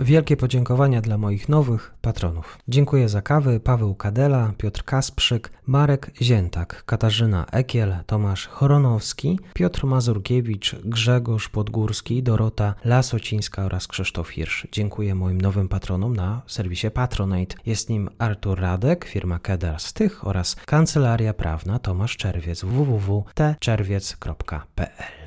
[0.00, 2.58] Wielkie podziękowania dla moich nowych patronów.
[2.68, 10.76] Dziękuję za kawy Paweł Kadela, Piotr Kasprzyk, Marek Ziętak, Katarzyna Ekiel, Tomasz Choronowski, Piotr Mazurkiewicz,
[10.84, 14.66] Grzegorz Podgórski, Dorota Lasocińska oraz Krzysztof Hirsch.
[14.72, 17.56] Dziękuję moim nowym patronom na serwisie Patronate.
[17.66, 25.23] Jest nim Artur Radek, firma Kedar Stych oraz Kancelaria Prawna Tomasz Czerwiec www.tczerwiec.pl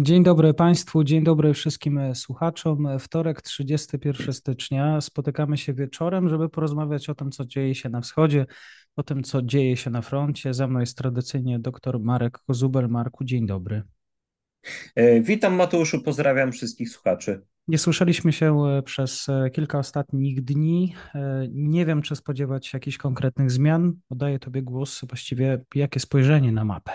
[0.00, 2.88] Dzień dobry Państwu, dzień dobry wszystkim słuchaczom.
[2.98, 5.00] Wtorek, 31 stycznia.
[5.00, 8.46] Spotykamy się wieczorem, żeby porozmawiać o tym, co dzieje się na wschodzie,
[8.96, 10.54] o tym, co dzieje się na froncie.
[10.54, 12.88] Ze mną jest tradycyjnie dr Marek Kozubel.
[12.88, 13.82] Marku, dzień dobry.
[14.94, 17.42] E, witam Mateuszu, pozdrawiam wszystkich słuchaczy.
[17.68, 20.94] Nie słyszeliśmy się e, przez e, kilka ostatnich dni.
[21.50, 23.92] Nie wiem, czy spodziewać się jakichś konkretnych zmian.
[24.10, 25.04] Oddaję Tobie głos.
[25.08, 26.92] Właściwie jakie spojrzenie na mapę?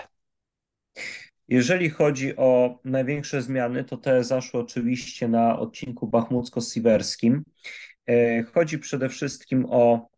[1.50, 7.42] Jeżeli chodzi o największe zmiany, to te zaszły oczywiście na odcinku bachmucko-siwerskim.
[8.06, 10.10] E, chodzi przede wszystkim o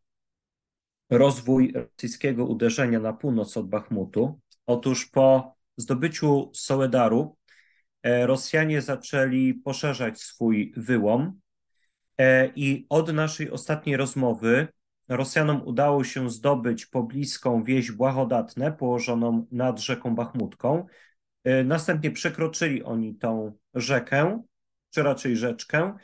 [1.10, 4.40] rozwój rosyjskiego uderzenia na północ od Bachmutu.
[4.66, 7.36] Otóż po zdobyciu Soledaru
[8.02, 11.40] e, Rosjanie zaczęli poszerzać swój wyłom
[12.18, 14.68] e, i od naszej ostatniej rozmowy
[15.08, 20.86] Rosjanom udało się zdobyć pobliską wieś Błahodatne położoną nad rzeką Bachmutką,
[21.64, 24.42] następnie przekroczyli oni tą rzekę,
[24.90, 25.96] czy raczej rzeczkę,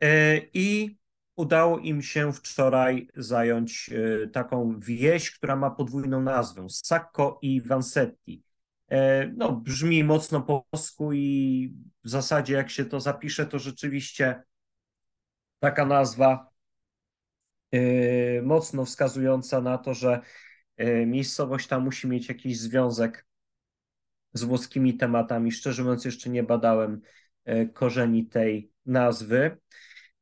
[0.00, 0.98] e, i
[1.36, 8.42] udało im się wczoraj zająć e, taką wieś, która ma podwójną nazwę Sacco i Vansetti.
[9.36, 14.42] No, brzmi mocno po polsku i w zasadzie jak się to zapisze, to rzeczywiście
[15.58, 16.50] taka nazwa
[18.42, 20.20] mocno wskazująca na to, że
[21.06, 23.26] miejscowość ta musi mieć jakiś związek
[24.34, 25.52] z włoskimi tematami.
[25.52, 27.00] Szczerze mówiąc, jeszcze nie badałem
[27.44, 29.56] e, korzeni tej nazwy.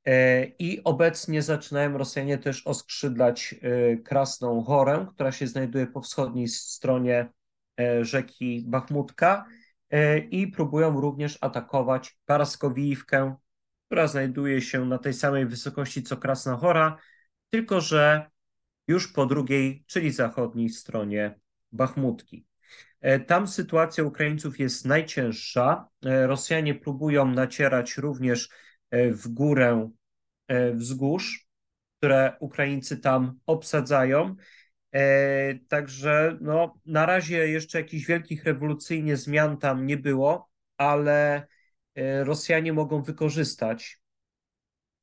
[0.05, 6.49] E, I obecnie zaczynają Rosjanie też oskrzydlać e, Krasną Chorę, która się znajduje po wschodniej
[6.49, 7.31] stronie
[8.03, 9.45] rzeki Bachmutka
[10.31, 13.37] i próbują również atakować Paraskowijówkę,
[13.87, 16.99] która znajduje się na tej samej wysokości co Krasna Chora,
[17.51, 18.31] tylko że
[18.89, 21.41] już po drugiej, czyli zachodniej stronie
[21.73, 22.47] Bachmutki.
[23.03, 25.89] E, tam sytuacja Ukraińców jest najcięższa.
[26.05, 28.49] E, Rosjanie próbują nacierać również
[28.91, 29.91] e, w górę
[30.75, 31.47] wzgórz,
[31.99, 34.37] które Ukraińcy tam obsadzają.
[35.69, 41.47] Także no, na razie jeszcze jakichś wielkich rewolucyjnie zmian tam nie było, ale
[42.25, 44.01] Rosjanie mogą wykorzystać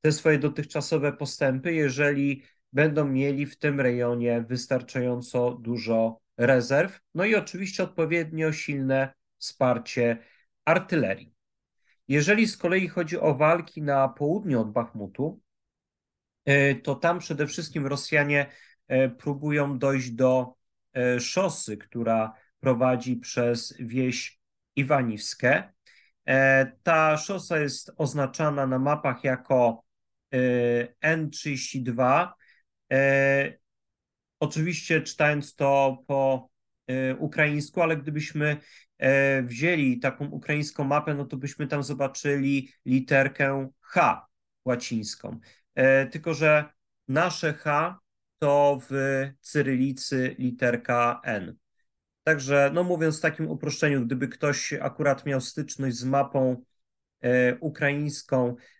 [0.00, 2.42] te swoje dotychczasowe postępy, jeżeli
[2.72, 10.18] będą mieli w tym rejonie wystarczająco dużo rezerw, no i oczywiście odpowiednio silne wsparcie
[10.64, 11.34] artylerii.
[12.08, 15.40] Jeżeli z kolei chodzi o walki na południu od Bachmutu,
[16.44, 18.46] e, to tam przede wszystkim Rosjanie
[18.88, 20.54] e, próbują dojść do
[20.94, 24.40] e, szosy, która prowadzi przez wieś
[24.76, 25.72] Iwaniwskie.
[26.82, 29.84] Ta szosa jest oznaczana na mapach jako
[31.02, 32.28] N32
[34.40, 36.50] Oczywiście czytając to po
[36.86, 38.56] e, ukraińsku, ale gdybyśmy
[38.98, 44.26] e, wzięli taką ukraińską mapę, no to byśmy tam zobaczyli literkę H
[44.64, 45.38] łacińską.
[45.74, 46.64] E, tylko, że
[47.08, 47.98] nasze H
[48.38, 48.94] to w
[49.40, 51.56] cyrylicy literka N.
[52.24, 56.64] Także, no mówiąc w takim uproszczeniu, gdyby ktoś akurat miał styczność z mapą
[57.60, 58.79] ukraińską, E,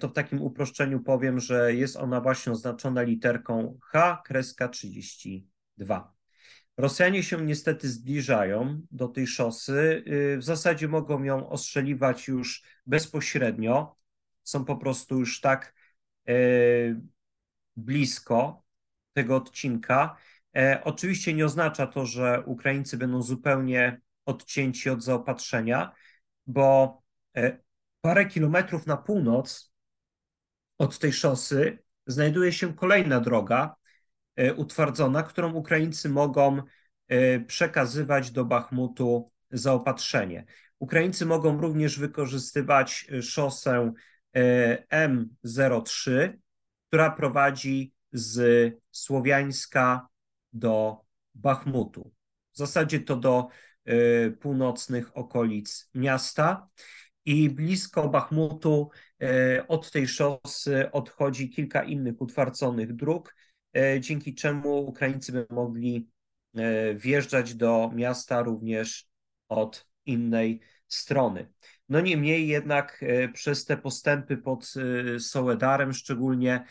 [0.00, 6.14] to w takim uproszczeniu powiem, że jest ona właśnie oznaczona literką H, kreska 32.
[6.76, 10.04] Rosjanie się niestety zbliżają do tej szosy.
[10.06, 13.96] Y, w zasadzie mogą ją ostrzeliwać już bezpośrednio.
[14.42, 15.74] Są po prostu już tak
[16.28, 16.32] e,
[17.76, 18.64] blisko
[19.12, 20.16] tego odcinka.
[20.56, 25.92] E, oczywiście nie oznacza to, że Ukraińcy będą zupełnie odcięci od zaopatrzenia,
[26.46, 27.02] bo
[28.04, 29.72] parę kilometrów na północ
[30.78, 33.76] od tej szosy znajduje się kolejna droga
[34.36, 36.62] e, utwardzona, którą Ukraińcy mogą
[37.08, 40.44] e, przekazywać do Bachmutu zaopatrzenie.
[40.78, 43.92] Ukraińcy mogą również wykorzystywać e, szosę
[44.92, 46.32] M03,
[46.88, 50.08] która prowadzi z Słowiańska
[50.52, 51.00] do
[51.34, 52.12] Bachmutu.
[52.52, 53.48] W zasadzie to do
[54.40, 56.68] północnych okolic miasta
[57.24, 58.90] i blisko Bachmutu
[59.22, 63.34] e, od tej szosy odchodzi kilka innych utwarconych dróg,
[63.76, 66.08] e, dzięki czemu Ukraińcy by mogli
[66.54, 69.08] e, wjeżdżać do miasta również
[69.48, 71.52] od innej strony.
[71.88, 74.74] No niemniej jednak przez te postępy pod
[75.18, 76.64] Soledarem, szczególnie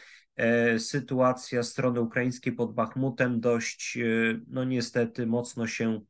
[0.78, 3.98] sytuacja strony ukraińskiej pod Bachmutem dość,
[4.48, 6.02] no niestety mocno się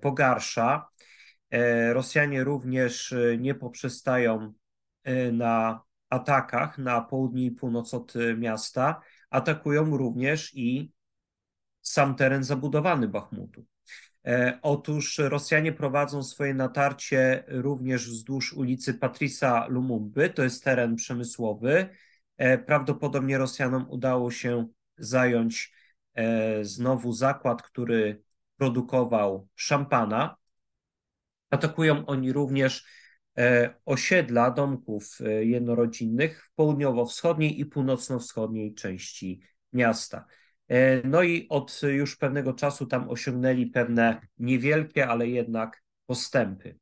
[0.00, 0.88] pogarsza.
[1.92, 4.52] Rosjanie również nie poprzestają
[5.32, 9.00] na atakach na południe i północ od miasta,
[9.30, 10.92] atakują również i
[11.82, 13.66] sam teren zabudowany Bachmutu.
[14.26, 21.88] E, otóż Rosjanie prowadzą swoje natarcie również wzdłuż ulicy Patrisa Lumumby, to jest teren przemysłowy.
[22.36, 24.68] E, prawdopodobnie Rosjanom udało się
[24.98, 25.74] zająć
[26.14, 28.22] e, znowu zakład, który
[28.56, 30.36] produkował szampana.
[31.50, 32.84] Atakują oni również
[33.84, 39.40] osiedla domków jednorodzinnych w południowo-wschodniej i północno-wschodniej części
[39.72, 40.24] miasta.
[40.70, 46.78] E, no i od już pewnego czasu tam osiągnęli pewne niewielkie, ale jednak postępy.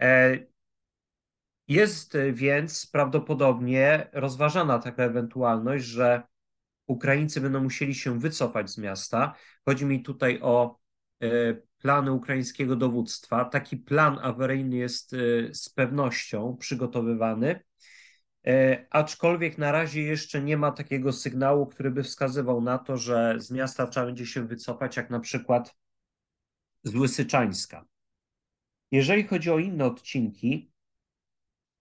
[0.00, 0.38] E,
[1.68, 6.22] jest więc prawdopodobnie rozważana taka ewentualność, że
[6.86, 9.34] Ukraińcy będą musieli się wycofać z miasta.
[9.64, 10.78] Chodzi mi tutaj o
[11.22, 11.26] e,
[11.80, 13.44] plany ukraińskiego dowództwa.
[13.44, 15.10] Taki plan awaryjny jest
[15.52, 17.60] z pewnością przygotowywany.
[18.46, 23.34] E, aczkolwiek na razie jeszcze nie ma takiego sygnału, który by wskazywał na to, że
[23.38, 25.76] z miasta trzeba będzie się wycofać, jak na przykład
[26.82, 27.84] z Łysyczańska.
[28.90, 30.72] Jeżeli chodzi o inne odcinki,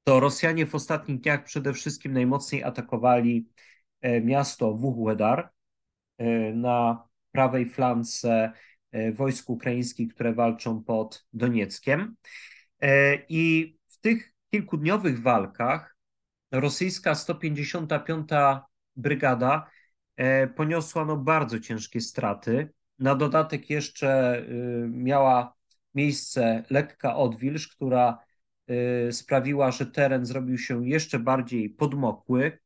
[0.03, 3.49] to Rosjanie w ostatnich dniach przede wszystkim najmocniej atakowali
[4.01, 5.49] e, miasto Wuhłedar
[6.53, 8.51] na prawej flance
[9.13, 12.15] wojsk ukraińskich, które walczą pod Donieckiem.
[13.29, 15.95] I w tych kilkudniowych walkach
[16.51, 18.29] rosyjska 155.
[18.95, 19.69] Brygada
[20.15, 22.73] e, poniosła no bardzo ciężkie straty.
[22.99, 24.43] Na dodatek jeszcze
[24.89, 25.53] miała
[25.95, 28.17] miejsce lekka odwilż, która
[29.11, 32.59] sprawiła, że teren zrobił się jeszcze bardziej podmokły,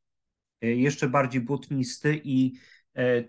[0.60, 2.52] jeszcze bardziej błotnisty i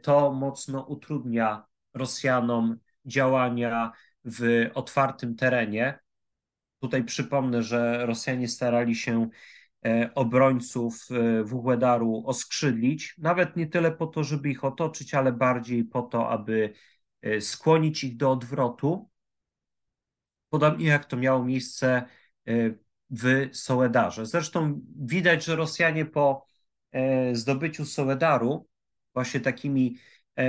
[0.01, 3.91] to mocno utrudnia Rosjanom działania
[4.25, 5.99] w otwartym terenie.
[6.79, 9.29] Tutaj przypomnę, że Rosjanie starali się
[9.85, 15.83] E, obrońców e, Wuhłedaru oskrzydlić, nawet nie tyle po to, żeby ich otoczyć, ale bardziej
[15.83, 16.73] po to, aby
[17.21, 19.09] e, skłonić ich do odwrotu.
[20.49, 22.05] Podobnie jak to miało miejsce
[23.09, 24.25] w Sołedarze.
[24.25, 26.45] Zresztą widać, że Rosjanie po
[27.33, 28.67] zdobyciu Sołedaru,
[29.13, 29.97] właśnie takimi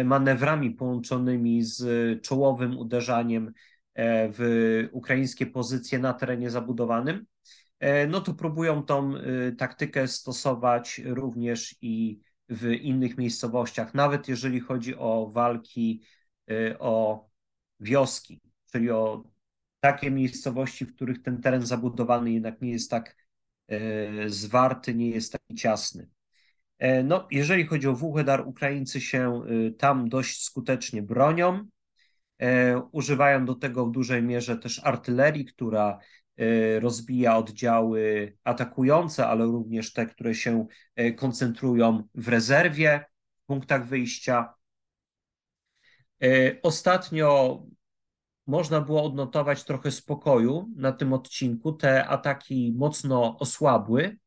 [0.05, 1.83] manewrami połączonymi z
[2.23, 3.53] czołowym uderzaniem
[4.33, 7.27] w ukraińskie pozycje na terenie zabudowanym,
[7.81, 9.15] E, no to próbują tą
[9.59, 16.03] taktykę stosować również i w innych miejscowościach, nawet jeżeli chodzi o walki
[16.79, 17.27] o
[17.81, 18.41] wioski,
[18.73, 19.25] czyli o
[19.81, 23.17] takie miejscowości, w których ten teren zabudowany jednak nie jest tak
[24.27, 26.09] zwarty, nie jest taki ciasny.
[26.79, 29.43] E, no, jeżeli chodzi o Wuchedar, Ukraińcy się
[29.79, 31.67] tam dość skutecznie bronią.
[32.39, 35.99] E, używają do tego w dużej mierze też artylerii, która
[36.37, 43.05] E, rozbija oddziały atakujące, ale również te, które się e, koncentrują w rezerwie,
[43.43, 44.55] w punktach wyjścia.
[46.63, 47.63] Ostatnio
[48.47, 51.73] można było odnotować trochę spokoju na tym odcinku.
[51.73, 54.19] Te ataki mocno osłabły.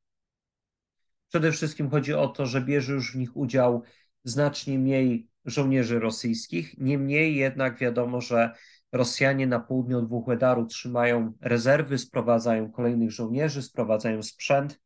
[1.30, 3.84] Przede wszystkim chodzi o to, że bierze już w nich udział
[4.24, 6.78] znacznie mniej żołnierzy rosyjskich.
[6.78, 8.54] Niemniej jednak wiadomo, że
[8.92, 14.80] Rosjanie na południu od Wuhłedaru trzymają rezerwy, sprowadzają kolejnych żołnierzy, sprowadzają sprzęt.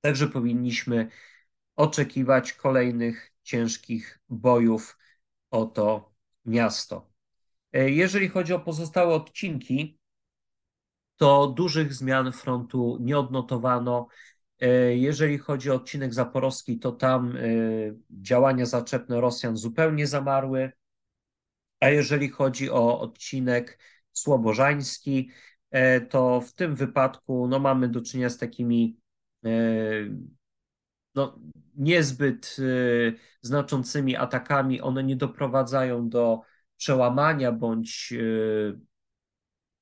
[0.00, 1.08] Także powinniśmy
[1.76, 4.98] oczekiwać kolejnych ciężkich bojów
[5.50, 7.10] o to miasto.
[7.72, 9.98] E, jeżeli chodzi o pozostałe odcinki,
[11.16, 14.08] to dużych zmian frontu nie odnotowano.
[14.64, 17.40] E, jeżeli chodzi o odcinek zaporowski, to tam e,
[18.10, 20.72] działania zaczepne Rosjan zupełnie zamarły.
[21.80, 23.78] A jeżeli chodzi o odcinek
[24.12, 25.30] słobożański,
[25.70, 28.96] e, to w tym wypadku no, mamy do czynienia z takimi
[31.14, 31.38] no,
[31.74, 32.56] niezbyt
[33.42, 34.80] znaczącymi atakami.
[34.80, 36.40] One nie doprowadzają do
[36.76, 38.14] przełamania bądź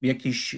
[0.03, 0.57] jakiejś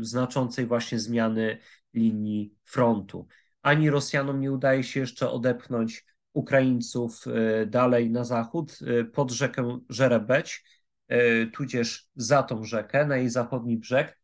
[0.00, 1.58] znaczącej właśnie zmiany
[1.94, 3.26] linii frontu.
[3.64, 7.24] Ani Rosjanom nie udaje się jeszcze odepchnąć Ukraińców
[7.66, 8.78] dalej na zachód
[9.12, 10.64] pod rzekę Żerebeć,
[11.08, 14.18] E, tudzież za tą rzekę, na jej zachodni brzeg,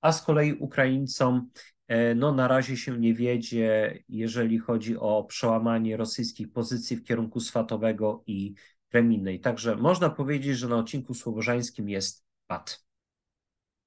[0.00, 1.50] a z kolei Ukraińcom
[1.88, 7.40] e, no, na razie się nie wiedzie, jeżeli chodzi o przełamanie rosyjskich pozycji w kierunku
[7.40, 8.54] Swatowego i
[8.88, 9.40] Kreminnej.
[9.40, 12.85] Także można powiedzieć, że na odcinku słowożańskim jest pad.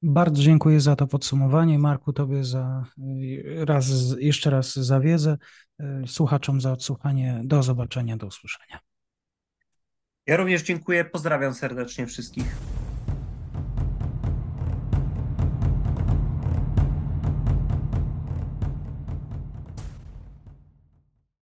[0.01, 1.79] Bardzo dziękuję za to podsumowanie.
[1.79, 2.85] Marku, Tobie za
[3.55, 5.37] raz, jeszcze raz za wiedzę,
[6.07, 7.41] słuchaczom za odsłuchanie.
[7.43, 8.79] Do zobaczenia, do usłyszenia.
[10.25, 11.05] Ja również dziękuję.
[11.05, 12.55] Pozdrawiam serdecznie wszystkich.